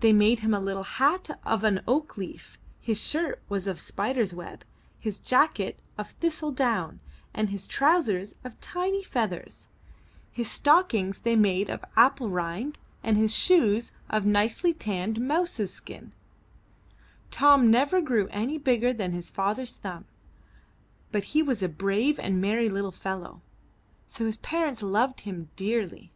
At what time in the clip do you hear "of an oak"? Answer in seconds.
1.46-2.18